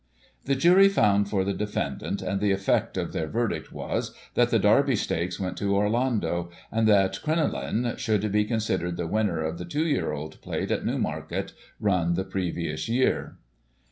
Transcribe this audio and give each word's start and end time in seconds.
The 0.45 0.55
jury 0.55 0.89
found 0.89 1.29
for 1.29 1.43
the 1.43 1.53
defendant, 1.53 2.23
and 2.23 2.39
the 2.41 2.49
effect 2.51 2.97
of 2.97 3.13
their 3.13 3.27
verdict 3.27 3.71
was, 3.71 4.15
that 4.33 4.49
the 4.49 4.57
Derby 4.57 4.95
Stakes 4.95 5.39
went 5.39 5.57
to 5.57 5.75
Orlando, 5.75 6.49
and 6.71 6.87
that 6.87 7.19
Crenoline 7.21 7.93
should 7.99 8.31
be 8.31 8.43
considered 8.45 8.97
the 8.97 9.05
winner 9.05 9.41
of 9.43 9.59
the 9.59 9.65
Two 9.65 9.85
Year 9.85 10.11
Old 10.11 10.41
Plate 10.41 10.71
at 10.71 10.83
Newmarket, 10.83 11.53
run 11.79 12.15
the 12.15 12.23
previous 12.23 12.89
year. 12.89 13.37